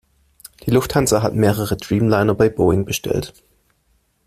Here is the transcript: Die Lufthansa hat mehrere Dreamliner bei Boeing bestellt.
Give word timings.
Die 0.65 0.71
Lufthansa 0.71 1.21
hat 1.21 1.35
mehrere 1.35 1.77
Dreamliner 1.77 2.33
bei 2.33 2.49
Boeing 2.49 2.85
bestellt. 2.85 3.35